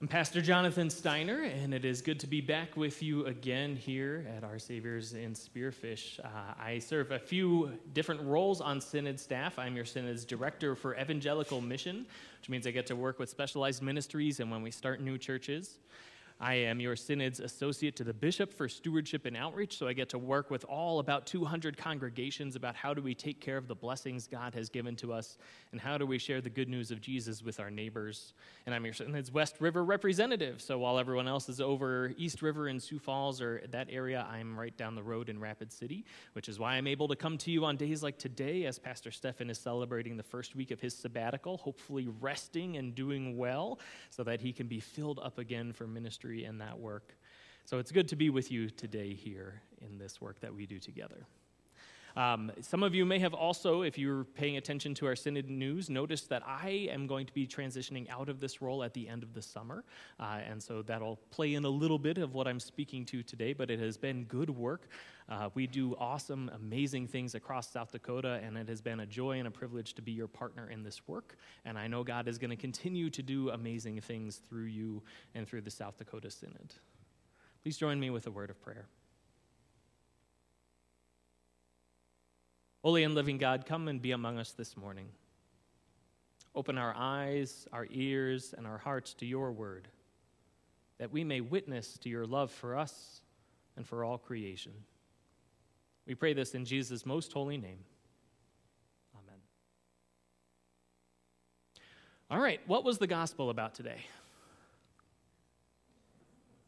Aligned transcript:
I'm 0.00 0.06
Pastor 0.06 0.40
Jonathan 0.40 0.90
Steiner, 0.90 1.42
and 1.42 1.74
it 1.74 1.84
is 1.84 2.02
good 2.02 2.20
to 2.20 2.28
be 2.28 2.40
back 2.40 2.76
with 2.76 3.02
you 3.02 3.26
again 3.26 3.74
here 3.74 4.30
at 4.36 4.44
Our 4.44 4.60
Saviors 4.60 5.14
in 5.14 5.32
Spearfish. 5.32 6.20
Uh, 6.24 6.54
I 6.56 6.78
serve 6.78 7.10
a 7.10 7.18
few 7.18 7.72
different 7.94 8.20
roles 8.20 8.60
on 8.60 8.80
Synod 8.80 9.18
staff. 9.18 9.58
I'm 9.58 9.74
your 9.74 9.84
Synod's 9.84 10.24
Director 10.24 10.76
for 10.76 10.94
Evangelical 10.96 11.60
Mission, 11.60 12.06
which 12.40 12.48
means 12.48 12.64
I 12.64 12.70
get 12.70 12.86
to 12.86 12.94
work 12.94 13.18
with 13.18 13.28
specialized 13.28 13.82
ministries 13.82 14.38
and 14.38 14.52
when 14.52 14.62
we 14.62 14.70
start 14.70 15.00
new 15.00 15.18
churches. 15.18 15.78
I 16.40 16.54
am 16.54 16.78
your 16.78 16.94
Synod's 16.94 17.40
associate 17.40 17.96
to 17.96 18.04
the 18.04 18.14
bishop 18.14 18.52
for 18.52 18.68
stewardship 18.68 19.26
and 19.26 19.36
outreach, 19.36 19.76
so 19.76 19.88
I 19.88 19.92
get 19.92 20.08
to 20.10 20.18
work 20.18 20.52
with 20.52 20.64
all 20.66 21.00
about 21.00 21.26
200 21.26 21.76
congregations 21.76 22.54
about 22.54 22.76
how 22.76 22.94
do 22.94 23.02
we 23.02 23.12
take 23.12 23.40
care 23.40 23.56
of 23.56 23.66
the 23.66 23.74
blessings 23.74 24.28
God 24.28 24.54
has 24.54 24.68
given 24.68 24.94
to 24.96 25.12
us 25.12 25.36
and 25.72 25.80
how 25.80 25.98
do 25.98 26.06
we 26.06 26.16
share 26.16 26.40
the 26.40 26.48
good 26.48 26.68
news 26.68 26.92
of 26.92 27.00
Jesus 27.00 27.42
with 27.42 27.58
our 27.58 27.72
neighbors. 27.72 28.34
And 28.66 28.74
I'm 28.74 28.84
your 28.84 28.94
Synod's 28.94 29.32
West 29.32 29.56
River 29.58 29.84
representative, 29.84 30.62
so 30.62 30.78
while 30.78 31.00
everyone 31.00 31.26
else 31.26 31.48
is 31.48 31.60
over 31.60 32.12
East 32.16 32.40
River 32.40 32.68
in 32.68 32.78
Sioux 32.78 33.00
Falls 33.00 33.42
or 33.42 33.60
that 33.72 33.88
area, 33.90 34.24
I'm 34.30 34.56
right 34.56 34.76
down 34.76 34.94
the 34.94 35.02
road 35.02 35.28
in 35.28 35.40
Rapid 35.40 35.72
City, 35.72 36.04
which 36.34 36.48
is 36.48 36.60
why 36.60 36.74
I'm 36.74 36.86
able 36.86 37.08
to 37.08 37.16
come 37.16 37.36
to 37.38 37.50
you 37.50 37.64
on 37.64 37.76
days 37.76 38.04
like 38.04 38.16
today 38.16 38.64
as 38.66 38.78
Pastor 38.78 39.10
Stefan 39.10 39.50
is 39.50 39.58
celebrating 39.58 40.16
the 40.16 40.22
first 40.22 40.54
week 40.54 40.70
of 40.70 40.80
his 40.80 40.96
sabbatical, 40.96 41.56
hopefully 41.56 42.06
resting 42.20 42.76
and 42.76 42.94
doing 42.94 43.36
well 43.36 43.80
so 44.10 44.22
that 44.22 44.40
he 44.40 44.52
can 44.52 44.68
be 44.68 44.78
filled 44.78 45.18
up 45.18 45.38
again 45.38 45.72
for 45.72 45.88
ministry 45.88 46.27
ministry 46.28 46.44
and 46.44 46.60
that 46.60 46.78
work. 46.78 47.14
So 47.64 47.78
it's 47.78 47.92
good 47.92 48.08
to 48.08 48.16
be 48.16 48.30
with 48.30 48.50
you 48.50 48.70
today 48.70 49.14
here 49.14 49.60
in 49.80 49.98
this 49.98 50.20
work 50.20 50.40
that 50.40 50.54
we 50.54 50.66
do 50.66 50.78
together. 50.78 51.26
Um, 52.18 52.50
some 52.60 52.82
of 52.82 52.96
you 52.96 53.06
may 53.06 53.20
have 53.20 53.32
also, 53.32 53.82
if 53.82 53.96
you're 53.96 54.24
paying 54.24 54.56
attention 54.56 54.92
to 54.94 55.06
our 55.06 55.14
Synod 55.14 55.48
news, 55.48 55.88
noticed 55.88 56.28
that 56.30 56.42
I 56.44 56.88
am 56.90 57.06
going 57.06 57.26
to 57.26 57.32
be 57.32 57.46
transitioning 57.46 58.10
out 58.10 58.28
of 58.28 58.40
this 58.40 58.60
role 58.60 58.82
at 58.82 58.92
the 58.92 59.08
end 59.08 59.22
of 59.22 59.34
the 59.34 59.40
summer. 59.40 59.84
Uh, 60.18 60.40
and 60.44 60.60
so 60.60 60.82
that'll 60.82 61.20
play 61.30 61.54
in 61.54 61.64
a 61.64 61.68
little 61.68 61.98
bit 61.98 62.18
of 62.18 62.34
what 62.34 62.48
I'm 62.48 62.58
speaking 62.58 63.04
to 63.06 63.22
today, 63.22 63.52
but 63.52 63.70
it 63.70 63.78
has 63.78 63.96
been 63.96 64.24
good 64.24 64.50
work. 64.50 64.88
Uh, 65.28 65.50
we 65.54 65.68
do 65.68 65.94
awesome, 65.96 66.50
amazing 66.56 67.06
things 67.06 67.36
across 67.36 67.70
South 67.70 67.92
Dakota, 67.92 68.40
and 68.42 68.56
it 68.58 68.68
has 68.68 68.80
been 68.80 68.98
a 68.98 69.06
joy 69.06 69.38
and 69.38 69.46
a 69.46 69.52
privilege 69.52 69.94
to 69.94 70.02
be 70.02 70.10
your 70.10 70.26
partner 70.26 70.68
in 70.70 70.82
this 70.82 71.06
work. 71.06 71.36
And 71.64 71.78
I 71.78 71.86
know 71.86 72.02
God 72.02 72.26
is 72.26 72.36
going 72.36 72.50
to 72.50 72.56
continue 72.56 73.10
to 73.10 73.22
do 73.22 73.50
amazing 73.50 74.00
things 74.00 74.42
through 74.48 74.64
you 74.64 75.04
and 75.36 75.46
through 75.46 75.60
the 75.60 75.70
South 75.70 75.96
Dakota 75.98 76.32
Synod. 76.32 76.74
Please 77.62 77.76
join 77.76 78.00
me 78.00 78.10
with 78.10 78.26
a 78.26 78.30
word 78.32 78.50
of 78.50 78.60
prayer. 78.60 78.88
Holy 82.82 83.02
and 83.02 83.14
living 83.14 83.38
God, 83.38 83.66
come 83.66 83.88
and 83.88 84.00
be 84.00 84.12
among 84.12 84.38
us 84.38 84.52
this 84.52 84.76
morning. 84.76 85.08
Open 86.54 86.78
our 86.78 86.94
eyes, 86.96 87.66
our 87.72 87.86
ears, 87.90 88.54
and 88.56 88.66
our 88.66 88.78
hearts 88.78 89.14
to 89.14 89.26
your 89.26 89.52
word, 89.52 89.88
that 90.98 91.12
we 91.12 91.24
may 91.24 91.40
witness 91.40 91.98
to 91.98 92.08
your 92.08 92.24
love 92.24 92.52
for 92.52 92.76
us 92.76 93.20
and 93.76 93.86
for 93.86 94.04
all 94.04 94.16
creation. 94.16 94.72
We 96.06 96.14
pray 96.14 96.34
this 96.34 96.54
in 96.54 96.64
Jesus' 96.64 97.04
most 97.04 97.32
holy 97.32 97.56
name. 97.58 97.80
Amen. 99.14 99.40
All 102.30 102.38
right, 102.38 102.60
what 102.66 102.84
was 102.84 102.98
the 102.98 103.06
gospel 103.06 103.50
about 103.50 103.74
today? 103.74 104.06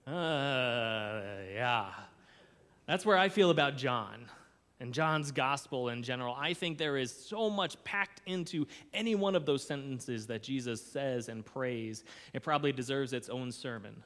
Uh, 0.07 1.23
yeah. 1.55 1.87
That's 2.87 3.07
where 3.07 3.17
I 3.17 3.29
feel 3.29 3.51
about 3.51 3.77
John 3.77 4.27
and 4.81 4.95
John's 4.95 5.31
gospel 5.31 5.91
in 5.91 6.03
general. 6.03 6.35
I 6.39 6.55
think 6.55 6.79
there 6.79 6.97
is 6.97 7.13
so 7.13 7.51
much 7.51 7.83
packed 7.85 8.23
into 8.27 8.67
any 8.95 9.15
one 9.15 9.37
of 9.37 9.45
those 9.45 9.63
sentences 9.63 10.27
that 10.29 10.43
Jesus 10.43 10.85
says 10.85 11.29
and 11.29 11.45
prays. 11.45 12.03
It 12.33 12.43
probably 12.43 12.73
deserves 12.73 13.13
its 13.13 13.29
own 13.29 13.53
sermon. 13.53 14.03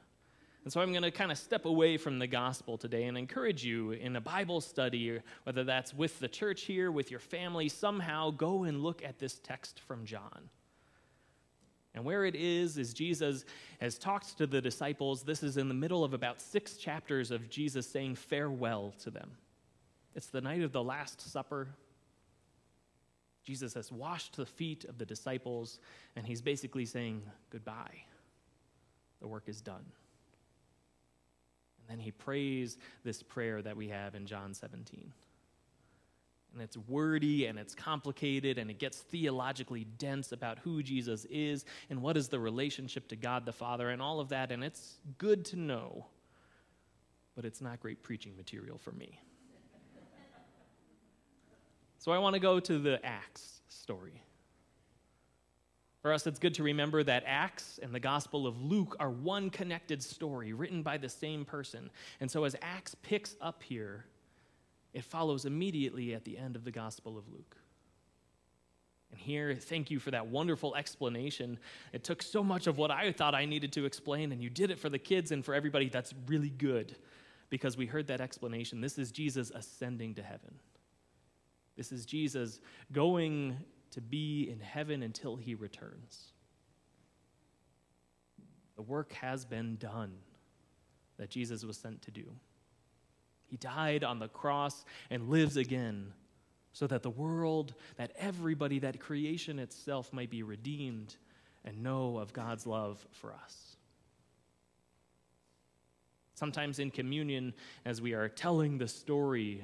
And 0.65 0.73
so 0.73 0.81
I'm 0.81 0.91
going 0.91 1.03
to 1.03 1.11
kind 1.11 1.31
of 1.31 1.37
step 1.37 1.65
away 1.65 1.95
from 1.95 2.17
the 2.17 2.27
gospel 2.27 2.77
today 2.77 3.03
and 3.03 3.17
encourage 3.17 3.63
you 3.63 3.91
in 3.91 4.15
a 4.15 4.21
Bible 4.21 4.59
study, 4.59 5.19
whether 5.43 5.63
that's 5.63 5.93
with 5.93 6.19
the 6.19 6.27
church 6.27 6.63
here, 6.63 6.91
with 6.91 7.11
your 7.11 7.19
family, 7.19 7.69
somehow 7.69 8.31
go 8.31 8.63
and 8.63 8.81
look 8.81 9.03
at 9.03 9.19
this 9.19 9.39
text 9.43 9.79
from 9.79 10.05
John. 10.05 10.49
And 11.93 12.03
where 12.03 12.25
it 12.25 12.35
is, 12.35 12.77
is 12.77 12.93
Jesus 12.93 13.45
has 13.79 13.97
talked 13.97 14.37
to 14.39 14.47
the 14.47 14.59
disciples. 14.59 15.23
This 15.23 15.43
is 15.43 15.55
in 15.55 15.69
the 15.69 15.73
middle 15.73 16.03
of 16.03 16.13
about 16.13 16.41
six 16.41 16.75
chapters 16.77 17.31
of 17.31 17.49
Jesus 17.49 17.87
saying 17.87 18.15
farewell 18.15 18.93
to 19.03 19.11
them. 19.11 19.31
It's 20.15 20.27
the 20.27 20.41
night 20.41 20.61
of 20.61 20.71
the 20.71 20.83
Last 20.83 21.21
Supper. 21.21 21.67
Jesus 23.43 23.73
has 23.73 23.91
washed 23.91 24.37
the 24.37 24.45
feet 24.45 24.85
of 24.85 24.97
the 24.97 25.05
disciples, 25.05 25.79
and 26.15 26.25
he's 26.25 26.41
basically 26.41 26.85
saying, 26.85 27.21
Goodbye. 27.49 28.03
The 29.21 29.27
work 29.27 29.43
is 29.47 29.61
done. 29.61 29.85
And 31.79 31.89
then 31.89 31.99
he 31.99 32.11
prays 32.11 32.77
this 33.03 33.23
prayer 33.23 33.61
that 33.61 33.77
we 33.77 33.89
have 33.89 34.15
in 34.15 34.25
John 34.25 34.53
17. 34.53 35.11
And 36.53 36.61
it's 36.61 36.77
wordy 36.77 37.47
and 37.47 37.59
it's 37.59 37.75
complicated 37.75 38.57
and 38.57 38.69
it 38.69 38.79
gets 38.79 38.99
theologically 38.99 39.85
dense 39.97 40.31
about 40.31 40.59
who 40.59 40.81
Jesus 40.81 41.25
is 41.25 41.65
and 41.89 42.01
what 42.01 42.17
is 42.17 42.29
the 42.29 42.39
relationship 42.39 43.07
to 43.09 43.15
God 43.15 43.45
the 43.45 43.51
Father 43.51 43.89
and 43.89 44.01
all 44.01 44.19
of 44.19 44.29
that. 44.29 44.51
And 44.51 44.63
it's 44.63 44.95
good 45.17 45.43
to 45.45 45.57
know, 45.57 46.05
but 47.35 47.45
it's 47.45 47.61
not 47.61 47.81
great 47.81 48.03
preaching 48.03 48.37
material 48.37 48.77
for 48.77 48.91
me. 48.93 49.19
So 52.05 52.11
I 52.11 52.19
want 52.19 52.35
to 52.35 52.39
go 52.39 52.59
to 52.59 52.77
the 52.77 53.03
Acts 53.03 53.61
story. 53.67 54.21
For 56.03 56.13
us, 56.13 56.27
it's 56.27 56.37
good 56.37 56.53
to 56.53 56.61
remember 56.61 57.01
that 57.01 57.23
Acts 57.25 57.79
and 57.81 57.95
the 57.95 57.99
Gospel 57.99 58.45
of 58.45 58.61
Luke 58.61 58.95
are 58.99 59.09
one 59.09 59.49
connected 59.49 60.03
story 60.03 60.53
written 60.53 60.83
by 60.83 60.97
the 60.99 61.09
same 61.09 61.45
person. 61.45 61.89
And 62.19 62.29
so 62.29 62.43
as 62.43 62.55
Acts 62.61 62.93
picks 63.01 63.35
up 63.41 63.63
here, 63.63 64.05
it 64.93 65.03
follows 65.03 65.45
immediately 65.45 66.13
at 66.13 66.25
the 66.25 66.37
end 66.37 66.55
of 66.55 66.63
the 66.63 66.69
Gospel 66.69 67.17
of 67.17 67.27
Luke. 67.27 67.57
And 69.09 69.19
here, 69.19 69.55
thank 69.55 69.89
you 69.89 69.97
for 69.97 70.11
that 70.11 70.27
wonderful 70.27 70.75
explanation. 70.75 71.57
It 71.91 72.03
took 72.03 72.21
so 72.21 72.43
much 72.43 72.67
of 72.67 72.77
what 72.77 72.91
I 72.91 73.13
thought 73.13 73.33
I 73.33 73.45
needed 73.45 73.73
to 73.73 73.85
explain, 73.85 74.31
and 74.31 74.43
you 74.43 74.51
did 74.51 74.69
it 74.69 74.77
for 74.77 74.89
the 74.89 74.99
kids 74.99 75.31
and 75.31 75.43
for 75.43 75.55
everybody. 75.55 75.89
That's 75.89 76.13
really 76.27 76.51
good 76.51 76.95
because 77.49 77.75
we 77.75 77.87
heard 77.87 78.05
that 78.09 78.21
explanation. 78.21 78.79
This 78.79 78.99
is 78.99 79.11
Jesus 79.11 79.49
ascending 79.49 80.13
to 80.13 80.21
heaven. 80.21 80.59
This 81.75 81.91
is 81.91 82.05
Jesus 82.05 82.59
going 82.91 83.57
to 83.91 84.01
be 84.01 84.49
in 84.49 84.59
heaven 84.59 85.03
until 85.03 85.35
he 85.35 85.55
returns. 85.55 86.31
The 88.75 88.81
work 88.81 89.13
has 89.13 89.45
been 89.45 89.77
done 89.77 90.13
that 91.17 91.29
Jesus 91.29 91.63
was 91.63 91.77
sent 91.77 92.01
to 92.03 92.11
do. 92.11 92.25
He 93.45 93.57
died 93.57 94.03
on 94.03 94.19
the 94.19 94.27
cross 94.27 94.85
and 95.09 95.29
lives 95.29 95.55
again 95.55 96.13
so 96.73 96.87
that 96.87 97.03
the 97.03 97.09
world, 97.09 97.73
that 97.95 98.11
everybody, 98.17 98.79
that 98.79 98.99
creation 98.99 99.59
itself 99.59 100.11
might 100.11 100.29
be 100.29 100.43
redeemed 100.43 101.15
and 101.63 101.81
know 101.81 102.17
of 102.17 102.33
God's 102.33 102.67
love 102.67 103.05
for 103.11 103.33
us. 103.33 103.77
Sometimes 106.33 106.79
in 106.79 106.91
communion, 106.91 107.53
as 107.85 108.01
we 108.01 108.13
are 108.13 108.27
telling 108.27 108.77
the 108.77 108.89
story 108.89 109.63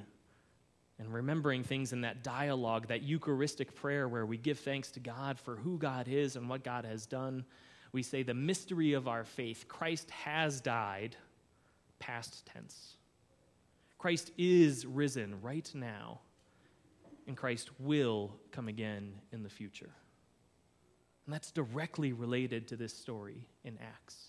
and 1.01 1.12
remembering 1.12 1.63
things 1.63 1.94
in 1.94 2.01
that 2.01 2.23
dialogue, 2.23 2.88
that 2.88 3.01
Eucharistic 3.01 3.73
prayer 3.73 4.07
where 4.07 4.28
we 4.28 4.38
give 4.38 4.59
thanks 4.59 4.91
to 4.91 5.00
God 5.00 5.39
for 5.39 5.56
who 5.56 5.79
God 5.79 6.07
is 6.07 6.35
and 6.35 6.47
what 6.47 6.63
God 6.63 6.85
has 6.85 7.07
done. 7.07 7.44
We 7.91 8.03
say, 8.03 8.22
The 8.22 8.35
mystery 8.35 8.94
of 8.94 9.07
our 9.07 9.23
faith 9.23 9.66
Christ 9.67 10.11
has 10.11 10.61
died, 10.61 11.16
past 11.97 12.45
tense. 12.45 12.97
Christ 13.97 14.29
is 14.38 14.85
risen 14.85 15.41
right 15.41 15.69
now, 15.73 16.19
and 17.25 17.35
Christ 17.35 17.72
will 17.79 18.35
come 18.51 18.67
again 18.67 19.13
in 19.31 19.41
the 19.41 19.50
future. 19.50 19.90
And 21.25 21.34
that's 21.34 21.51
directly 21.51 22.13
related 22.13 22.67
to 22.67 22.75
this 22.75 22.94
story 22.94 23.47
in 23.63 23.79
Acts. 23.81 24.28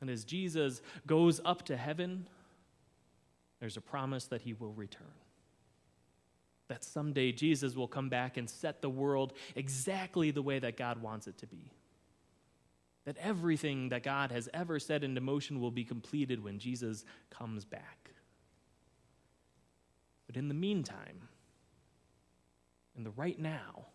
And 0.00 0.10
as 0.10 0.24
Jesus 0.24 0.82
goes 1.06 1.40
up 1.44 1.64
to 1.66 1.76
heaven, 1.76 2.28
there's 3.60 3.76
a 3.76 3.80
promise 3.80 4.26
that 4.26 4.42
he 4.42 4.52
will 4.52 4.72
return. 4.72 5.06
That 6.68 6.84
someday 6.84 7.32
Jesus 7.32 7.74
will 7.76 7.88
come 7.88 8.08
back 8.08 8.36
and 8.36 8.50
set 8.50 8.82
the 8.82 8.90
world 8.90 9.32
exactly 9.54 10.30
the 10.30 10.42
way 10.42 10.58
that 10.58 10.76
God 10.76 11.00
wants 11.00 11.26
it 11.26 11.38
to 11.38 11.46
be. 11.46 11.72
That 13.04 13.16
everything 13.18 13.90
that 13.90 14.02
God 14.02 14.32
has 14.32 14.48
ever 14.52 14.78
set 14.80 15.04
into 15.04 15.20
motion 15.20 15.60
will 15.60 15.70
be 15.70 15.84
completed 15.84 16.42
when 16.42 16.58
Jesus 16.58 17.04
comes 17.30 17.64
back. 17.64 18.10
But 20.26 20.36
in 20.36 20.48
the 20.48 20.54
meantime, 20.54 21.28
in 22.96 23.04
the 23.04 23.10
right 23.10 23.38
now, 23.38 23.86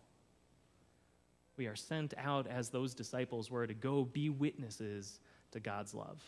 we 1.56 1.66
are 1.66 1.76
sent 1.76 2.14
out 2.16 2.46
as 2.46 2.70
those 2.70 2.94
disciples 2.94 3.50
were 3.50 3.66
to 3.66 3.74
go 3.74 4.04
be 4.04 4.30
witnesses 4.30 5.20
to 5.50 5.60
God's 5.60 5.92
love. 5.94 6.22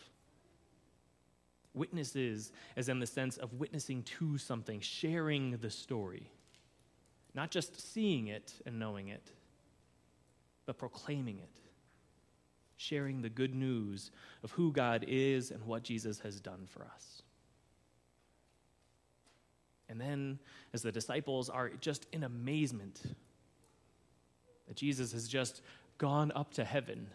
Witnesses, 1.75 2.51
as 2.75 2.89
in 2.89 2.99
the 2.99 3.07
sense 3.07 3.37
of 3.37 3.53
witnessing 3.53 4.03
to 4.03 4.37
something, 4.37 4.79
sharing 4.79 5.57
the 5.57 5.69
story. 5.69 6.31
Not 7.33 7.51
just 7.51 7.93
seeing 7.93 8.27
it 8.27 8.53
and 8.65 8.79
knowing 8.79 9.09
it, 9.09 9.31
but 10.65 10.77
proclaiming 10.77 11.39
it. 11.39 11.59
sharing 12.77 13.21
the 13.21 13.29
good 13.29 13.55
news 13.55 14.11
of 14.43 14.51
who 14.51 14.71
God 14.71 15.05
is 15.07 15.51
and 15.51 15.63
what 15.65 15.83
Jesus 15.83 16.19
has 16.19 16.39
done 16.39 16.67
for 16.67 16.83
us. 16.83 17.21
And 19.87 20.01
then, 20.01 20.39
as 20.73 20.81
the 20.81 20.91
disciples 20.91 21.49
are 21.49 21.69
just 21.69 22.07
in 22.11 22.23
amazement 22.23 23.01
that 24.67 24.75
Jesus 24.75 25.11
has 25.13 25.27
just 25.27 25.61
gone 25.97 26.31
up 26.35 26.53
to 26.55 26.65
heaven, 26.65 27.07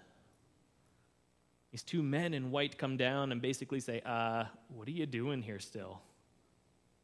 these 1.70 1.82
two 1.82 2.02
men 2.02 2.34
in 2.34 2.50
white 2.50 2.78
come 2.78 2.96
down 2.96 3.32
and 3.32 3.40
basically 3.40 3.80
say, 3.80 4.00
uh, 4.04 4.44
What 4.68 4.88
are 4.88 4.92
you 4.92 5.06
doing 5.06 5.42
here 5.42 5.58
still? 5.58 6.00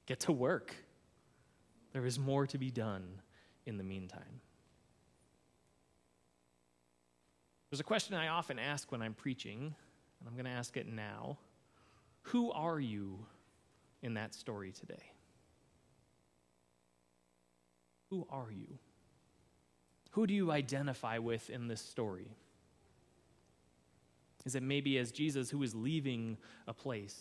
Get 0.07 0.21
to 0.21 0.33
work. 0.33 0.75
There 1.93 2.05
is 2.05 2.19
more 2.19 2.47
to 2.49 2.59
be 2.59 2.71
done 2.71 3.23
in 3.65 3.79
the 3.79 3.85
meantime. 3.85 4.41
There's 7.71 7.81
a 7.81 7.85
question 7.85 8.15
I 8.15 8.29
often 8.29 8.59
ask 8.59 8.93
when 8.93 9.03
I'm 9.03 9.15
preaching, 9.15 9.75
and 10.21 10.29
I'm 10.29 10.35
going 10.35 10.45
to 10.45 10.51
ask 10.51 10.77
it 10.77 10.87
now. 10.87 11.39
Who 12.23 12.53
are 12.53 12.79
you 12.79 13.25
in 14.03 14.15
that 14.15 14.35
story 14.35 14.73
today? 14.73 15.13
Who 18.11 18.27
are 18.31 18.51
you? 18.51 18.79
Who 20.11 20.27
do 20.27 20.35
you 20.35 20.51
identify 20.51 21.19
with 21.19 21.51
in 21.51 21.69
this 21.69 21.81
story? 21.81 22.37
Is 24.47 24.55
it 24.55 24.63
maybe 24.63 24.97
as 24.97 25.11
Jesus 25.11 25.51
who 25.51 25.63
is 25.65 25.75
leaving 25.75 26.39
a 26.69 26.73
place? 26.73 27.21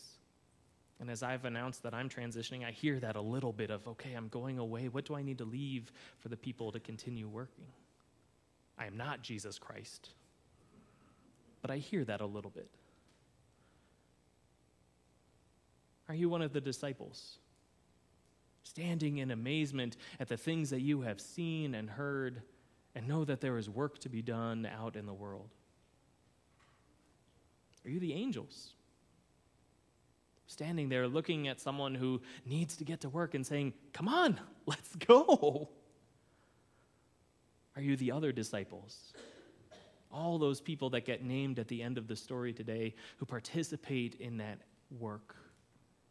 And 1.00 1.10
as 1.10 1.24
I've 1.24 1.44
announced 1.44 1.83
that 1.83 1.94
I'm 1.94 2.07
transitioning, 2.07 2.63
I 2.63 2.72
hear 2.72 3.00
that 3.00 3.16
a 3.16 3.22
little 3.22 3.51
bit 3.51 3.72
of, 3.72 3.86
okay, 3.88 4.13
I'm 4.13 4.30
going 4.30 4.60
away. 4.60 4.88
What 4.88 5.06
do 5.06 5.16
I 5.16 5.24
need 5.24 5.39
to 5.39 5.44
leave 5.44 5.92
for 6.19 6.30
the 6.30 6.38
people 6.38 6.72
to 6.72 6.80
continue 6.80 7.27
working? 7.27 7.66
I 8.77 8.86
am 8.86 8.95
not 8.95 9.24
Jesus 9.24 9.57
Christ. 9.57 10.12
But 11.62 11.72
I 11.72 11.77
hear 11.77 12.06
that 12.06 12.22
a 12.22 12.25
little 12.25 12.51
bit. 12.51 12.69
Are 16.07 16.16
you 16.16 16.30
one 16.30 16.44
of 16.44 16.54
the 16.54 16.62
disciples? 16.62 17.39
Standing 18.63 19.18
in 19.18 19.31
amazement 19.31 19.98
at 20.19 20.28
the 20.28 20.38
things 20.38 20.69
that 20.69 20.81
you 20.81 21.01
have 21.01 21.19
seen 21.19 21.74
and 21.74 21.89
heard, 21.89 22.44
and 22.94 23.07
know 23.07 23.25
that 23.25 23.42
there 23.42 23.57
is 23.57 23.68
work 23.68 23.98
to 24.00 24.10
be 24.10 24.21
done 24.21 24.68
out 24.80 24.95
in 24.95 25.07
the 25.07 25.13
world? 25.13 25.50
Are 27.85 27.89
you 27.89 27.99
the 27.99 28.13
angels? 28.13 28.73
Standing 30.47 30.89
there 30.89 31.07
looking 31.07 31.47
at 31.47 31.59
someone 31.59 31.95
who 31.95 32.21
needs 32.45 32.75
to 32.77 32.83
get 32.83 33.01
to 33.01 33.09
work 33.09 33.35
and 33.35 33.45
saying, 33.45 33.73
Come 33.93 34.07
on, 34.07 34.39
let's 34.65 34.95
go. 34.95 35.69
Are 37.75 37.81
you 37.81 37.95
the 37.95 38.11
other 38.11 38.31
disciples? 38.31 39.13
All 40.11 40.39
those 40.39 40.61
people 40.61 40.89
that 40.91 41.05
get 41.05 41.23
named 41.23 41.59
at 41.59 41.67
the 41.67 41.81
end 41.81 41.97
of 41.97 42.07
the 42.07 42.15
story 42.15 42.53
today 42.53 42.95
who 43.17 43.25
participate 43.25 44.15
in 44.15 44.37
that 44.37 44.59
work, 44.97 45.35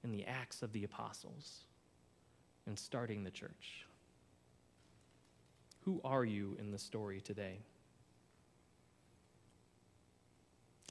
in 0.03 0.13
the 0.13 0.25
acts 0.27 0.63
of 0.63 0.73
the 0.73 0.85
apostles, 0.85 1.65
and 2.67 2.79
starting 2.79 3.25
the 3.25 3.31
church. 3.31 3.87
Who 5.85 6.01
are 6.05 6.25
you 6.25 6.57
in 6.61 6.71
the 6.71 6.79
story 6.79 7.21
today? 7.21 7.61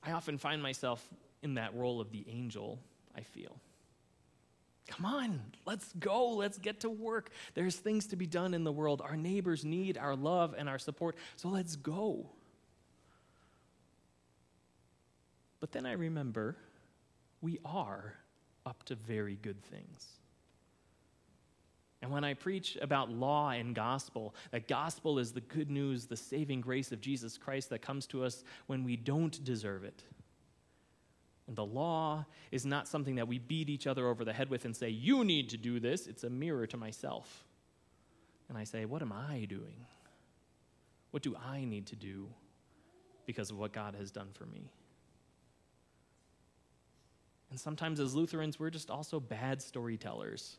I 0.05 0.11
often 0.11 0.37
find 0.37 0.61
myself 0.61 1.07
in 1.41 1.55
that 1.55 1.73
role 1.75 2.01
of 2.01 2.11
the 2.11 2.25
angel, 2.29 2.79
I 3.15 3.21
feel. 3.21 3.55
Come 4.87 5.05
on, 5.05 5.41
let's 5.65 5.93
go. 5.93 6.29
Let's 6.29 6.57
get 6.57 6.81
to 6.81 6.89
work. 6.89 7.29
There's 7.53 7.75
things 7.75 8.07
to 8.07 8.15
be 8.15 8.27
done 8.27 8.53
in 8.53 8.63
the 8.63 8.71
world. 8.71 9.01
Our 9.01 9.15
neighbors 9.15 9.63
need 9.63 9.97
our 9.97 10.15
love 10.15 10.53
and 10.57 10.67
our 10.67 10.79
support, 10.79 11.15
so 11.35 11.47
let's 11.47 11.75
go. 11.75 12.29
But 15.59 15.71
then 15.71 15.85
I 15.85 15.93
remember 15.93 16.57
we 17.41 17.59
are 17.63 18.15
up 18.65 18.83
to 18.83 18.95
very 18.95 19.37
good 19.41 19.63
things. 19.63 20.07
And 22.03 22.11
when 22.11 22.25
I 22.25 22.33
preach 22.33 22.77
about 22.81 23.09
law 23.09 23.51
and 23.51 23.73
gospel, 23.73 24.35
that 24.51 24.67
gospel 24.67 25.19
is 25.19 25.31
the 25.31 25.39
good 25.39 25.71
news, 25.71 26.05
the 26.05 26.17
saving 26.17 26.59
grace 26.59 26.91
of 26.91 26.99
Jesus 26.99 27.37
Christ 27.37 27.69
that 27.69 27.81
comes 27.81 28.05
to 28.07 28.25
us 28.25 28.43
when 28.67 28.83
we 28.83 28.97
don't 28.97 29.41
deserve 29.45 29.85
it. 29.85 30.03
And 31.47 31.55
the 31.55 31.65
law 31.65 32.25
is 32.51 32.65
not 32.65 32.89
something 32.89 33.15
that 33.15 33.29
we 33.29 33.39
beat 33.39 33.69
each 33.69 33.87
other 33.87 34.05
over 34.09 34.25
the 34.25 34.33
head 34.33 34.49
with 34.49 34.65
and 34.65 34.75
say, 34.75 34.89
You 34.89 35.23
need 35.23 35.49
to 35.51 35.57
do 35.57 35.79
this. 35.79 36.07
It's 36.07 36.25
a 36.25 36.29
mirror 36.29 36.67
to 36.67 36.75
myself. 36.75 37.45
And 38.49 38.57
I 38.57 38.65
say, 38.65 38.83
What 38.83 39.01
am 39.01 39.13
I 39.13 39.45
doing? 39.45 39.85
What 41.11 41.23
do 41.23 41.37
I 41.37 41.63
need 41.63 41.87
to 41.87 41.95
do 41.95 42.27
because 43.25 43.49
of 43.49 43.57
what 43.57 43.71
God 43.71 43.95
has 43.95 44.11
done 44.11 44.31
for 44.33 44.45
me? 44.45 44.73
And 47.49 47.57
sometimes 47.57 48.01
as 48.01 48.13
Lutherans, 48.13 48.59
we're 48.59 48.71
just 48.71 48.91
also 48.91 49.21
bad 49.21 49.61
storytellers 49.61 50.57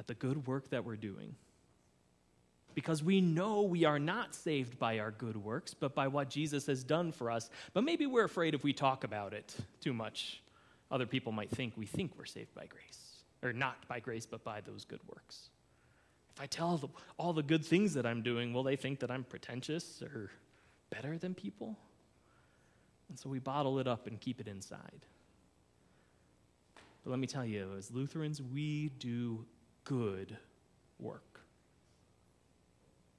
at 0.00 0.06
the 0.06 0.14
good 0.14 0.46
work 0.46 0.70
that 0.70 0.84
we're 0.84 0.96
doing. 0.96 1.36
Because 2.74 3.02
we 3.02 3.20
know 3.20 3.62
we 3.62 3.84
are 3.84 3.98
not 3.98 4.34
saved 4.34 4.78
by 4.78 4.98
our 4.98 5.10
good 5.10 5.36
works, 5.36 5.74
but 5.74 5.94
by 5.94 6.08
what 6.08 6.30
Jesus 6.30 6.66
has 6.66 6.82
done 6.82 7.12
for 7.12 7.30
us. 7.30 7.50
But 7.74 7.84
maybe 7.84 8.06
we're 8.06 8.24
afraid 8.24 8.54
if 8.54 8.64
we 8.64 8.72
talk 8.72 9.04
about 9.04 9.34
it 9.34 9.54
too 9.80 9.92
much, 9.92 10.42
other 10.90 11.06
people 11.06 11.32
might 11.32 11.50
think 11.50 11.74
we 11.76 11.84
think 11.84 12.12
we're 12.16 12.24
saved 12.24 12.54
by 12.54 12.66
grace. 12.66 13.24
Or 13.42 13.52
not 13.52 13.76
by 13.88 14.00
grace, 14.00 14.24
but 14.24 14.42
by 14.42 14.62
those 14.62 14.84
good 14.84 15.00
works. 15.06 15.50
If 16.34 16.42
I 16.42 16.46
tell 16.46 16.90
all 17.18 17.32
the 17.32 17.42
good 17.42 17.64
things 17.64 17.94
that 17.94 18.06
I'm 18.06 18.22
doing, 18.22 18.54
will 18.54 18.62
they 18.62 18.76
think 18.76 19.00
that 19.00 19.10
I'm 19.10 19.24
pretentious 19.24 20.02
or 20.02 20.30
better 20.88 21.18
than 21.18 21.34
people? 21.34 21.76
And 23.10 23.18
so 23.18 23.28
we 23.28 23.38
bottle 23.38 23.78
it 23.80 23.86
up 23.86 24.06
and 24.06 24.18
keep 24.18 24.40
it 24.40 24.48
inside. 24.48 25.04
But 27.04 27.10
let 27.10 27.18
me 27.18 27.26
tell 27.26 27.44
you, 27.44 27.74
as 27.76 27.90
Lutherans, 27.90 28.40
we 28.40 28.90
do 28.98 29.44
good 29.84 30.36
work. 30.98 31.40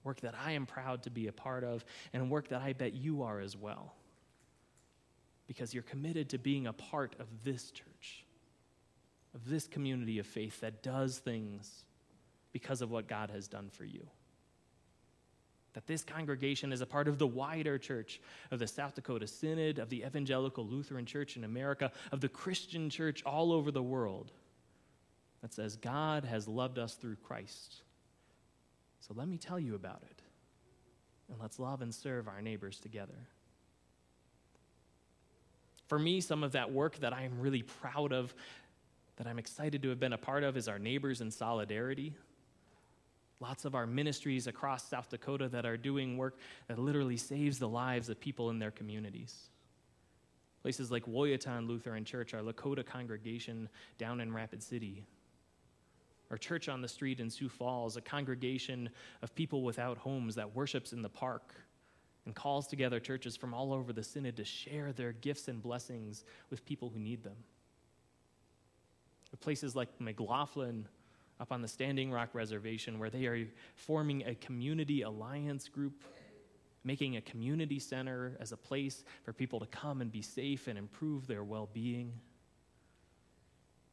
Work 0.03 0.21
that 0.21 0.35
I 0.43 0.53
am 0.53 0.65
proud 0.65 1.03
to 1.03 1.09
be 1.09 1.27
a 1.27 1.31
part 1.31 1.63
of, 1.63 1.85
and 2.13 2.29
work 2.29 2.49
that 2.49 2.61
I 2.61 2.73
bet 2.73 2.93
you 2.93 3.23
are 3.23 3.39
as 3.39 3.55
well. 3.55 3.93
Because 5.47 5.73
you're 5.73 5.83
committed 5.83 6.29
to 6.29 6.37
being 6.37 6.67
a 6.67 6.73
part 6.73 7.15
of 7.19 7.27
this 7.43 7.71
church, 7.71 8.25
of 9.35 9.47
this 9.47 9.67
community 9.67 10.19
of 10.19 10.25
faith 10.25 10.59
that 10.61 10.81
does 10.81 11.19
things 11.19 11.85
because 12.51 12.81
of 12.81 12.89
what 12.89 13.07
God 13.07 13.29
has 13.31 13.47
done 13.47 13.69
for 13.69 13.85
you. 13.85 14.07
That 15.73 15.87
this 15.87 16.03
congregation 16.03 16.73
is 16.73 16.81
a 16.81 16.85
part 16.85 17.07
of 17.07 17.17
the 17.17 17.27
wider 17.27 17.77
church 17.77 18.19
of 18.49 18.59
the 18.59 18.67
South 18.67 18.95
Dakota 18.95 19.27
Synod, 19.27 19.79
of 19.79 19.89
the 19.89 20.03
Evangelical 20.03 20.65
Lutheran 20.65 21.05
Church 21.05 21.37
in 21.37 21.43
America, 21.43 21.91
of 22.11 22.19
the 22.19 22.27
Christian 22.27 22.89
church 22.89 23.23
all 23.23 23.53
over 23.53 23.71
the 23.71 23.83
world 23.83 24.31
that 25.41 25.53
says 25.53 25.75
God 25.75 26.25
has 26.25 26.47
loved 26.47 26.77
us 26.77 26.95
through 26.95 27.15
Christ. 27.15 27.81
So 28.99 29.13
let 29.15 29.27
me 29.27 29.37
tell 29.37 29.59
you 29.59 29.75
about 29.75 30.03
it. 30.09 30.21
And 31.29 31.39
let's 31.39 31.59
love 31.59 31.81
and 31.81 31.93
serve 31.93 32.27
our 32.27 32.41
neighbors 32.41 32.79
together. 32.79 33.27
For 35.87 35.97
me, 35.99 36.21
some 36.21 36.43
of 36.43 36.53
that 36.53 36.71
work 36.71 36.97
that 36.99 37.13
I 37.13 37.23
am 37.23 37.39
really 37.39 37.63
proud 37.63 38.13
of, 38.13 38.33
that 39.17 39.27
I'm 39.27 39.39
excited 39.39 39.81
to 39.83 39.89
have 39.89 39.99
been 39.99 40.13
a 40.13 40.17
part 40.17 40.43
of, 40.43 40.55
is 40.55 40.67
our 40.67 40.79
Neighbors 40.79 41.19
in 41.19 41.31
Solidarity. 41.31 42.13
Lots 43.39 43.65
of 43.65 43.75
our 43.75 43.87
ministries 43.87 44.47
across 44.47 44.87
South 44.87 45.09
Dakota 45.09 45.49
that 45.49 45.65
are 45.65 45.75
doing 45.75 46.15
work 46.15 46.37
that 46.67 46.79
literally 46.79 47.17
saves 47.17 47.59
the 47.59 47.67
lives 47.67 48.07
of 48.07 48.19
people 48.19 48.51
in 48.51 48.59
their 48.59 48.71
communities. 48.71 49.49
Places 50.61 50.91
like 50.91 51.05
Woyatan 51.05 51.67
Lutheran 51.67 52.05
Church, 52.05 52.33
our 52.33 52.41
Lakota 52.41 52.85
congregation 52.85 53.67
down 53.97 54.21
in 54.21 54.31
Rapid 54.31 54.61
City, 54.61 55.03
our 56.31 56.37
church 56.37 56.69
on 56.69 56.81
the 56.81 56.87
street 56.87 57.19
in 57.19 57.29
Sioux 57.29 57.49
Falls, 57.49 57.97
a 57.97 58.01
congregation 58.01 58.89
of 59.21 59.35
people 59.35 59.63
without 59.63 59.97
homes 59.97 60.33
that 60.35 60.55
worships 60.55 60.93
in 60.93 61.01
the 61.01 61.09
park 61.09 61.53
and 62.25 62.33
calls 62.33 62.67
together 62.67 62.99
churches 62.99 63.35
from 63.35 63.53
all 63.53 63.73
over 63.73 63.91
the 63.91 64.03
synod 64.03 64.37
to 64.37 64.45
share 64.45 64.93
their 64.93 65.11
gifts 65.11 65.49
and 65.49 65.61
blessings 65.61 66.23
with 66.49 66.65
people 66.65 66.89
who 66.89 66.99
need 66.99 67.21
them. 67.21 67.35
Places 69.41 69.75
like 69.75 69.89
McLaughlin 69.99 70.87
up 71.39 71.51
on 71.51 71.61
the 71.61 71.67
Standing 71.67 72.11
Rock 72.11 72.29
Reservation, 72.33 72.99
where 72.99 73.09
they 73.09 73.25
are 73.25 73.47
forming 73.75 74.23
a 74.25 74.35
community 74.35 75.01
alliance 75.01 75.67
group, 75.67 76.03
making 76.83 77.17
a 77.17 77.21
community 77.21 77.79
center 77.79 78.37
as 78.39 78.51
a 78.51 78.57
place 78.57 79.03
for 79.23 79.33
people 79.33 79.59
to 79.59 79.65
come 79.65 80.01
and 80.01 80.11
be 80.11 80.21
safe 80.21 80.67
and 80.67 80.77
improve 80.77 81.27
their 81.27 81.43
well 81.43 81.69
being 81.73 82.13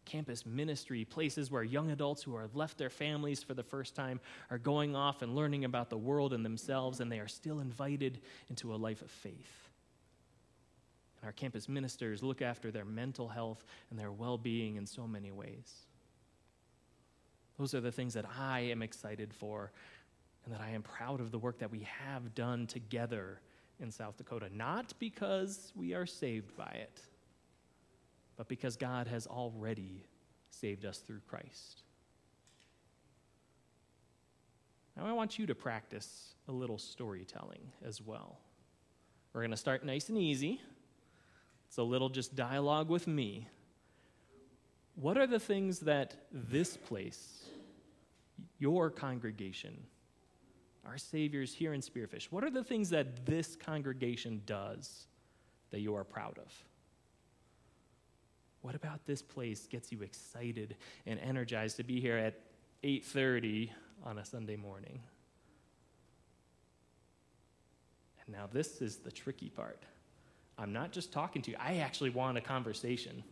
campus 0.08 0.46
ministry, 0.46 1.04
places 1.04 1.50
where 1.50 1.62
young 1.62 1.90
adults 1.90 2.22
who 2.22 2.36
have 2.38 2.56
left 2.56 2.78
their 2.78 2.90
families 2.90 3.42
for 3.42 3.54
the 3.54 3.62
first 3.62 3.94
time 3.94 4.18
are 4.50 4.58
going 4.58 4.96
off 4.96 5.22
and 5.22 5.36
learning 5.36 5.64
about 5.64 5.90
the 5.90 5.98
world 5.98 6.32
and 6.32 6.44
themselves, 6.44 7.00
and 7.00 7.12
they 7.12 7.20
are 7.20 7.28
still 7.28 7.60
invited 7.60 8.20
into 8.48 8.74
a 8.74 8.76
life 8.76 9.02
of 9.02 9.10
faith. 9.10 9.68
And 11.20 11.28
our 11.28 11.32
campus 11.32 11.68
ministers 11.68 12.22
look 12.22 12.42
after 12.42 12.70
their 12.70 12.84
mental 12.84 13.28
health 13.28 13.64
and 13.90 13.98
their 13.98 14.12
well 14.12 14.38
being 14.38 14.76
in 14.76 14.86
so 14.86 15.06
many 15.06 15.30
ways. 15.30 15.72
Those 17.58 17.74
are 17.74 17.80
the 17.80 17.92
things 17.92 18.14
that 18.14 18.24
I 18.38 18.60
am 18.60 18.82
excited 18.82 19.34
for 19.34 19.72
and 20.44 20.54
that 20.54 20.60
I 20.60 20.70
am 20.70 20.82
proud 20.82 21.20
of 21.20 21.30
the 21.30 21.38
work 21.38 21.58
that 21.58 21.70
we 21.70 21.80
have 21.80 22.34
done 22.34 22.66
together 22.66 23.40
in 23.80 23.90
South 23.90 24.16
Dakota, 24.16 24.48
not 24.54 24.92
because 24.98 25.72
we 25.76 25.92
are 25.92 26.06
saved 26.06 26.56
by 26.56 26.70
it, 26.74 27.00
but 28.38 28.48
because 28.48 28.76
God 28.76 29.08
has 29.08 29.26
already 29.26 30.06
saved 30.48 30.86
us 30.86 30.98
through 30.98 31.20
Christ. 31.28 31.82
Now, 34.96 35.06
I 35.06 35.12
want 35.12 35.38
you 35.38 35.46
to 35.46 35.54
practice 35.54 36.34
a 36.48 36.52
little 36.52 36.78
storytelling 36.78 37.72
as 37.84 38.00
well. 38.00 38.38
We're 39.32 39.42
going 39.42 39.50
to 39.50 39.56
start 39.56 39.84
nice 39.84 40.08
and 40.08 40.16
easy. 40.16 40.60
It's 41.66 41.76
a 41.76 41.82
little 41.82 42.08
just 42.08 42.34
dialogue 42.34 42.88
with 42.88 43.06
me. 43.06 43.48
What 44.94 45.18
are 45.18 45.26
the 45.26 45.38
things 45.38 45.80
that 45.80 46.14
this 46.32 46.76
place, 46.76 47.44
your 48.58 48.88
congregation, 48.90 49.76
our 50.86 50.96
Savior's 50.96 51.52
here 51.52 51.74
in 51.74 51.80
Spearfish, 51.80 52.26
what 52.30 52.42
are 52.42 52.50
the 52.50 52.64
things 52.64 52.90
that 52.90 53.26
this 53.26 53.56
congregation 53.56 54.42
does 54.46 55.06
that 55.70 55.80
you 55.80 55.94
are 55.94 56.04
proud 56.04 56.38
of? 56.38 56.52
What 58.62 58.74
about 58.74 59.04
this 59.06 59.22
place 59.22 59.66
gets 59.66 59.92
you 59.92 60.02
excited 60.02 60.76
and 61.06 61.18
energized 61.20 61.76
to 61.76 61.84
be 61.84 62.00
here 62.00 62.16
at 62.16 62.40
8:30 62.82 63.70
on 64.04 64.18
a 64.18 64.24
Sunday 64.24 64.56
morning? 64.56 65.00
And 68.24 68.34
now 68.34 68.48
this 68.50 68.82
is 68.82 68.96
the 68.96 69.10
tricky 69.10 69.48
part. 69.48 69.82
I'm 70.58 70.72
not 70.72 70.90
just 70.90 71.12
talking 71.12 71.40
to 71.42 71.52
you. 71.52 71.56
I 71.58 71.76
actually 71.76 72.10
want 72.10 72.36
a 72.36 72.40
conversation. 72.40 73.22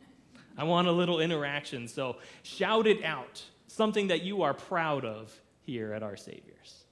I 0.56 0.64
want 0.64 0.88
a 0.88 0.92
little 0.92 1.20
interaction. 1.20 1.88
So 1.88 2.18
shout 2.42 2.86
it 2.86 3.04
out. 3.04 3.44
Something 3.66 4.08
that 4.08 4.22
you 4.22 4.42
are 4.42 4.54
proud 4.54 5.04
of 5.04 5.38
here 5.60 5.92
at 5.92 6.02
Our 6.02 6.16
Savior's. 6.16 6.84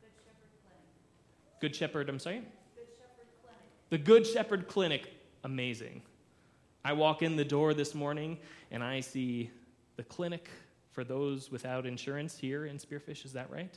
Good 0.00 0.14
Shepherd 0.14 0.50
Clinic. 0.62 1.60
Good 1.60 1.76
Shepherd, 1.76 2.08
I'm 2.10 2.18
sorry? 2.18 2.42
Good 2.76 2.86
Shepherd 2.98 3.26
Clinic. 3.42 3.88
The 3.88 3.98
Good 3.98 4.26
Shepherd 4.26 4.68
Clinic, 4.68 5.10
amazing. 5.44 6.02
I 6.84 6.92
walk 6.92 7.22
in 7.22 7.36
the 7.36 7.44
door 7.44 7.74
this 7.74 7.94
morning 7.94 8.38
and 8.70 8.82
I 8.82 9.00
see 9.00 9.50
the 9.96 10.04
clinic 10.04 10.48
for 10.92 11.04
those 11.04 11.50
without 11.50 11.86
insurance 11.86 12.36
here 12.36 12.66
in 12.66 12.78
Spearfish. 12.78 13.24
Is 13.24 13.32
that 13.32 13.50
right? 13.50 13.76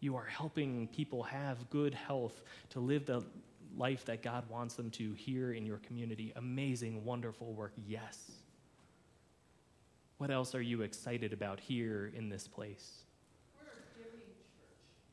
You 0.00 0.16
are 0.16 0.24
helping 0.24 0.88
people 0.88 1.22
have 1.24 1.68
good 1.70 1.94
health 1.94 2.42
to 2.70 2.80
live 2.80 3.06
the 3.06 3.24
life 3.76 4.04
that 4.06 4.22
God 4.22 4.48
wants 4.48 4.74
them 4.74 4.90
to 4.92 5.12
here 5.12 5.52
in 5.52 5.66
your 5.66 5.78
community. 5.78 6.32
Amazing, 6.36 7.04
wonderful 7.04 7.52
work. 7.52 7.72
Yes. 7.86 8.30
What 10.18 10.30
else 10.30 10.54
are 10.54 10.62
you 10.62 10.82
excited 10.82 11.32
about 11.32 11.60
here 11.60 12.10
in 12.14 12.28
this 12.28 12.48
place? 12.48 13.02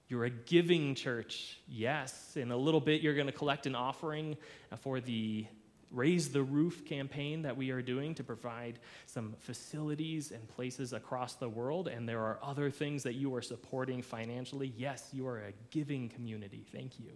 You're 0.08 0.26
a 0.26 0.30
giving 0.30 0.96
church. 0.96 1.58
Yes. 1.68 2.38
In 2.38 2.52
a 2.52 2.58
little 2.58 2.80
bit, 2.80 3.02
you're 3.02 3.16
going 3.16 3.28
to 3.28 3.34
collect 3.34 3.66
an 3.66 3.76
offering 3.76 4.38
for 4.82 5.02
the 5.02 5.46
Raise 5.94 6.30
the 6.30 6.42
Roof 6.42 6.86
campaign 6.86 7.44
that 7.44 7.56
we 7.56 7.70
are 7.70 7.82
doing 7.82 8.16
to 8.16 8.24
provide 8.24 8.80
some 9.06 9.36
facilities 9.40 10.32
and 10.32 10.48
places 10.50 10.92
across 10.92 11.36
the 11.36 11.48
world. 11.48 11.88
And 11.88 12.10
there 12.10 12.22
are 12.22 12.40
other 12.42 12.72
things 12.72 13.04
that 13.04 13.14
you 13.14 13.36
are 13.36 13.44
supporting 13.44 14.02
financially. 14.02 14.74
Yes, 14.76 15.08
you 15.14 15.28
are 15.28 15.38
a 15.38 15.54
giving 15.70 16.10
community. 16.10 16.66
Thank 16.72 17.00
you. 17.00 17.12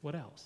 What 0.00 0.14
else? 0.14 0.44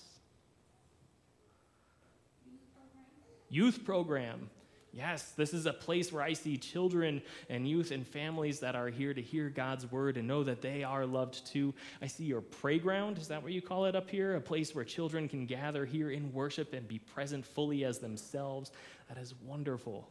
Youth 3.49 3.85
program. 3.85 4.49
Yes, 4.97 5.33
this 5.37 5.53
is 5.53 5.67
a 5.67 5.73
place 5.73 6.11
where 6.11 6.23
I 6.23 6.33
see 6.33 6.57
children 6.57 7.21
and 7.51 7.69
youth 7.69 7.91
and 7.91 8.05
families 8.05 8.59
that 8.61 8.75
are 8.75 8.87
here 8.87 9.13
to 9.13 9.21
hear 9.21 9.47
God's 9.47 9.91
word 9.91 10.17
and 10.17 10.27
know 10.27 10.43
that 10.43 10.63
they 10.63 10.83
are 10.83 11.05
loved 11.05 11.45
too. 11.45 11.75
I 12.01 12.07
see 12.07 12.23
your 12.23 12.41
playground, 12.41 13.19
is 13.19 13.27
that 13.27 13.43
what 13.43 13.51
you 13.51 13.61
call 13.61 13.85
it 13.85 13.95
up 13.95 14.09
here? 14.09 14.35
A 14.35 14.41
place 14.41 14.73
where 14.73 14.83
children 14.83 15.29
can 15.29 15.45
gather 15.45 15.85
here 15.85 16.09
in 16.09 16.33
worship 16.33 16.73
and 16.73 16.87
be 16.87 16.97
present 16.97 17.45
fully 17.45 17.85
as 17.85 17.99
themselves. 17.99 18.71
That 19.07 19.19
is 19.19 19.35
wonderful. 19.45 20.09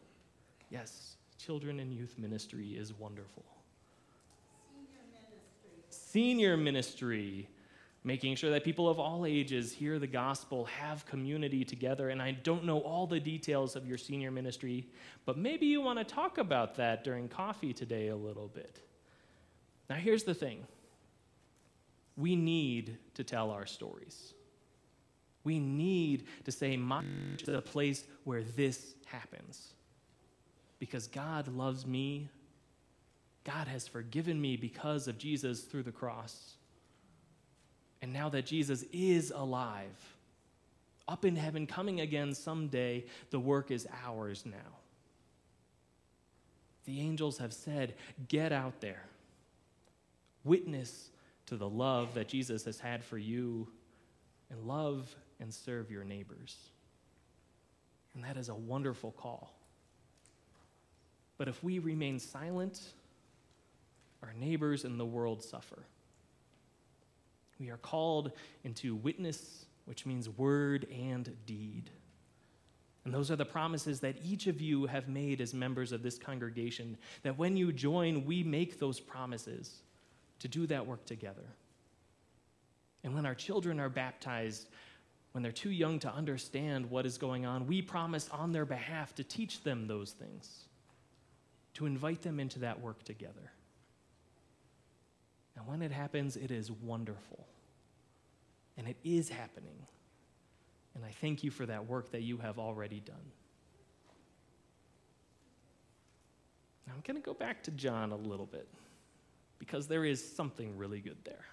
Yes, 0.71 1.17
children 1.37 1.81
and 1.81 1.93
youth 1.93 2.15
ministry 2.17 2.69
is 2.69 2.95
wonderful. 2.97 3.45
Senior 4.71 5.03
ministry. 5.13 5.83
Senior 5.91 6.57
ministry 6.57 7.49
making 8.07 8.37
sure 8.37 8.51
that 8.51 8.63
people 8.63 8.89
of 8.89 9.01
all 9.01 9.27
ages 9.27 9.73
hear 9.73 9.99
the 9.99 10.07
gospel, 10.07 10.65
have 10.67 11.05
community 11.07 11.65
together. 11.65 12.11
And 12.11 12.23
I 12.23 12.31
don't 12.31 12.65
know 12.65 12.79
all 12.79 13.05
the 13.09 13.19
details 13.19 13.75
of 13.75 13.85
your 13.85 13.99
senior 13.99 14.31
ministry, 14.31 14.87
but 15.25 15.37
maybe 15.37 15.67
you 15.67 15.81
want 15.81 15.99
to 15.99 16.05
talk 16.05 16.39
about 16.39 16.77
that 16.77 17.03
during 17.03 17.29
coffee 17.29 17.73
today 17.73 18.09
a 18.09 18.17
little 18.17 18.47
bit. 18.47 18.79
Now, 19.91 19.97
here's 19.97 20.23
the 20.23 20.35
thing 20.35 20.65
we 22.17 22.37
need 22.37 22.97
to 23.15 23.25
tell 23.25 23.51
our 23.51 23.67
stories. 23.67 24.35
We 25.43 25.59
need 25.59 26.27
to 26.45 26.53
say, 26.53 26.77
My 26.77 27.03
is 27.41 27.49
a 27.49 27.61
place 27.61 28.05
where 28.23 28.45
this 28.45 28.95
happens. 29.07 29.75
Because 30.79 31.09
God 31.09 31.49
loves 31.49 31.85
me. 31.87 32.29
God 33.43 33.67
has 33.67 33.89
forgiven 33.89 34.41
me 34.41 34.57
because 34.57 35.09
of 35.09 35.19
Jesus 35.19 35.63
through 35.63 35.85
the 35.85 35.93
cross. 35.93 36.57
And 38.03 38.13
now 38.13 38.29
that 38.29 38.47
Jesus 38.47 38.85
is 38.93 39.33
alive, 39.35 40.17
up 41.09 41.25
in 41.25 41.37
heaven, 41.37 41.67
coming 41.67 42.01
again 42.01 42.35
someday, 42.35 43.05
the 43.31 43.41
work 43.41 43.71
is 43.71 43.87
ours 44.05 44.45
now. 44.45 44.77
The 46.85 47.01
angels 47.01 47.39
have 47.39 47.53
said, 47.53 47.95
Get 48.29 48.53
out 48.53 48.81
there, 48.81 49.03
witness 50.45 51.11
to 51.47 51.57
the 51.57 51.69
love 51.69 52.15
that 52.15 52.29
Jesus 52.29 52.65
has 52.65 52.79
had 52.79 53.05
for 53.05 53.19
you, 53.19 53.69
and 54.51 54.67
love 54.67 55.15
and 55.41 55.53
serve 55.53 55.91
your 55.91 56.05
neighbors. 56.05 56.57
And 58.15 58.25
that 58.25 58.37
is 58.37 58.49
a 58.49 58.55
wonderful 58.55 59.13
call. 59.13 59.53
But 61.39 61.49
if 61.49 61.63
we 61.63 61.79
remain 61.79 62.19
silent, 62.19 62.81
our 64.23 64.33
neighbors 64.33 64.85
and 64.85 64.99
the 64.99 65.05
world 65.05 65.43
suffer. 65.43 65.83
We 67.59 67.71
are 67.71 67.79
called 67.79 68.33
into 68.65 68.95
witness, 68.95 69.67
which 69.87 70.07
means 70.07 70.29
word 70.29 70.87
and 70.93 71.35
deed. 71.47 71.91
And 73.05 73.15
those 73.15 73.31
are 73.31 73.37
the 73.37 73.45
promises 73.45 74.01
that 74.01 74.17
each 74.25 74.49
of 74.49 74.61
you 74.61 74.87
have 74.87 75.09
made 75.09 75.41
as 75.41 75.55
members 75.55 75.93
of 75.93 76.03
this 76.03 76.19
congregation, 76.19 76.97
that 77.23 77.39
when 77.39 77.57
you 77.57 77.73
join, 77.73 78.25
we 78.25 78.43
make 78.43 78.81
those 78.81 78.99
promises 78.99 79.83
to 80.41 80.49
do 80.49 80.67
that 80.67 80.87
work 80.87 81.05
together. 81.07 81.47
And 83.05 83.15
when 83.15 83.25
our 83.25 83.35
children 83.35 83.79
are 83.79 83.89
baptized, 83.89 84.69
when 85.31 85.43
they're 85.43 85.53
too 85.53 85.71
young 85.71 86.01
to 86.01 86.13
understand 86.13 86.91
what 86.91 87.07
is 87.07 87.17
going 87.17 87.47
on, 87.47 87.69
we 87.69 87.81
promise 87.81 88.29
on 88.31 88.51
their 88.51 88.65
behalf 88.65 89.15
to 89.15 89.23
teach 89.23 89.63
them 89.63 89.87
those 89.87 90.11
things, 90.11 90.65
to 91.75 91.87
invite 91.87 92.23
them 92.23 92.41
into 92.41 92.59
that 92.59 92.81
work 92.81 93.05
together. 93.05 93.53
And 95.57 95.67
when 95.67 95.83
it 95.83 95.91
happens, 95.91 96.37
it 96.37 96.51
is 96.51 96.71
wonderful. 96.71 97.47
And 98.77 98.87
it 98.87 98.97
is 99.05 99.29
happening. 99.29 99.87
And 100.95 101.05
I 101.05 101.11
thank 101.21 101.43
you 101.43 101.51
for 101.51 101.67
that 101.67 101.87
work 101.87 102.13
that 102.13 102.23
you 102.23 102.39
have 102.39 102.59
already 102.59 103.01
done. 103.01 103.17
Now 106.87 106.93
I'm 106.95 107.03
going 107.07 107.21
to 107.21 107.25
go 107.25 107.35
back 107.35 107.63
to 107.65 107.71
John 107.71 108.13
a 108.13 108.17
little 108.17 108.47
bit 108.47 108.69
because 109.59 109.89
there 109.89 110.05
is 110.05 110.35
something 110.35 110.77
really 110.77 111.01
good 111.01 111.17
there. 111.25 111.45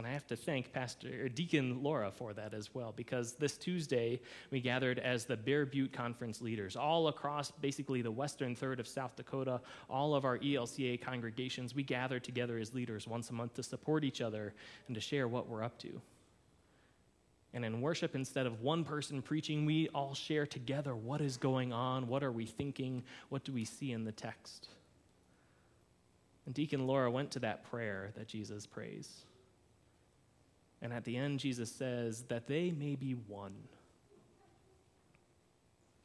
And 0.00 0.06
I 0.06 0.12
have 0.12 0.26
to 0.28 0.36
thank 0.36 0.72
Pastor 0.72 1.28
Deacon 1.28 1.82
Laura 1.82 2.10
for 2.10 2.32
that 2.32 2.54
as 2.54 2.74
well, 2.74 2.94
because 2.96 3.34
this 3.34 3.58
Tuesday 3.58 4.18
we 4.50 4.58
gathered 4.58 4.98
as 4.98 5.26
the 5.26 5.36
Bear 5.36 5.66
Butte 5.66 5.92
Conference 5.92 6.40
leaders 6.40 6.74
all 6.74 7.08
across 7.08 7.50
basically 7.50 8.00
the 8.00 8.10
western 8.10 8.56
third 8.56 8.80
of 8.80 8.88
South 8.88 9.14
Dakota, 9.14 9.60
all 9.90 10.14
of 10.14 10.24
our 10.24 10.38
ELCA 10.38 11.02
congregations. 11.02 11.74
We 11.74 11.82
gather 11.82 12.18
together 12.18 12.56
as 12.56 12.72
leaders 12.72 13.06
once 13.06 13.28
a 13.28 13.34
month 13.34 13.52
to 13.56 13.62
support 13.62 14.02
each 14.02 14.22
other 14.22 14.54
and 14.86 14.94
to 14.94 15.02
share 15.02 15.28
what 15.28 15.50
we're 15.50 15.62
up 15.62 15.78
to. 15.80 16.00
And 17.52 17.62
in 17.62 17.82
worship, 17.82 18.14
instead 18.14 18.46
of 18.46 18.62
one 18.62 18.84
person 18.84 19.20
preaching, 19.20 19.66
we 19.66 19.88
all 19.88 20.14
share 20.14 20.46
together 20.46 20.96
what 20.96 21.20
is 21.20 21.36
going 21.36 21.74
on, 21.74 22.08
what 22.08 22.24
are 22.24 22.32
we 22.32 22.46
thinking, 22.46 23.02
what 23.28 23.44
do 23.44 23.52
we 23.52 23.66
see 23.66 23.92
in 23.92 24.04
the 24.04 24.12
text. 24.12 24.68
And 26.46 26.54
Deacon 26.54 26.86
Laura 26.86 27.10
went 27.10 27.32
to 27.32 27.40
that 27.40 27.68
prayer 27.70 28.12
that 28.16 28.28
Jesus 28.28 28.64
prays. 28.64 29.26
And 30.82 30.92
at 30.92 31.04
the 31.04 31.16
end, 31.16 31.40
Jesus 31.40 31.70
says 31.70 32.22
that 32.28 32.46
they 32.46 32.70
may 32.70 32.94
be 32.94 33.12
one. 33.12 33.54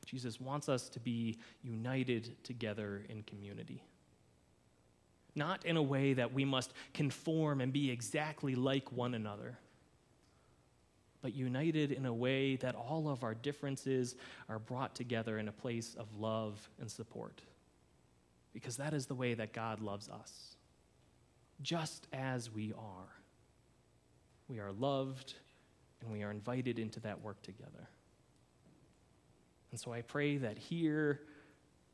Jesus 0.05 0.39
wants 0.39 0.69
us 0.69 0.87
to 0.89 0.99
be 0.99 1.37
united 1.63 2.35
together 2.43 3.03
in 3.09 3.23
community. 3.23 3.83
Not 5.35 5.65
in 5.65 5.77
a 5.77 5.83
way 5.83 6.13
that 6.13 6.33
we 6.33 6.45
must 6.45 6.73
conform 6.93 7.59
and 7.59 7.73
be 7.73 7.91
exactly 7.91 8.55
like 8.55 8.91
one 8.91 9.13
another, 9.13 9.57
but 11.21 11.33
united 11.33 11.91
in 11.91 12.05
a 12.05 12.13
way 12.13 12.55
that 12.57 12.75
all 12.75 13.09
of 13.09 13.23
our 13.23 13.33
differences 13.33 14.15
are 14.47 14.59
brought 14.59 14.95
together 14.95 15.39
in 15.39 15.47
a 15.47 15.51
place 15.51 15.95
of 15.97 16.07
love 16.17 16.69
and 16.79 16.89
support. 16.89 17.41
Because 18.53 18.77
that 18.77 18.93
is 18.93 19.07
the 19.07 19.15
way 19.15 19.33
that 19.33 19.51
God 19.51 19.81
loves 19.81 20.07
us, 20.07 20.55
just 21.61 22.07
as 22.13 22.49
we 22.49 22.71
are. 22.73 23.24
We 24.47 24.59
are 24.59 24.71
loved, 24.71 25.33
and 26.01 26.11
we 26.11 26.23
are 26.23 26.31
invited 26.31 26.79
into 26.79 26.99
that 27.01 27.21
work 27.21 27.41
together. 27.41 27.89
And 29.71 29.79
so 29.79 29.91
I 29.91 30.01
pray 30.01 30.37
that 30.37 30.57
here, 30.57 31.21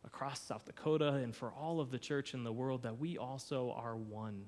across 0.05 0.39
South 0.41 0.65
Dakota, 0.65 1.13
and 1.15 1.35
for 1.35 1.51
all 1.51 1.79
of 1.79 1.91
the 1.91 1.99
church 1.99 2.33
in 2.33 2.43
the 2.43 2.51
world, 2.51 2.83
that 2.83 2.99
we 2.99 3.17
also 3.17 3.73
are 3.75 3.95
one. 3.95 4.45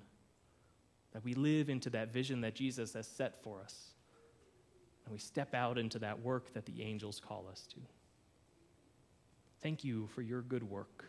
That 1.13 1.23
we 1.23 1.33
live 1.33 1.69
into 1.69 1.89
that 1.91 2.11
vision 2.11 2.41
that 2.41 2.55
Jesus 2.55 2.93
has 2.93 3.07
set 3.07 3.41
for 3.43 3.61
us. 3.61 3.93
And 5.05 5.13
we 5.13 5.19
step 5.19 5.53
out 5.53 5.77
into 5.77 5.99
that 5.99 6.21
work 6.21 6.53
that 6.53 6.65
the 6.65 6.81
angels 6.81 7.19
call 7.19 7.47
us 7.51 7.67
to. 7.73 7.79
Thank 9.61 9.83
you 9.83 10.07
for 10.07 10.21
your 10.21 10.41
good 10.41 10.63
work 10.63 11.05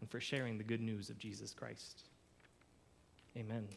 and 0.00 0.08
for 0.10 0.20
sharing 0.20 0.58
the 0.58 0.64
good 0.64 0.80
news 0.80 1.10
of 1.10 1.18
Jesus 1.18 1.52
Christ. 1.52 2.04
Amen. 3.36 3.68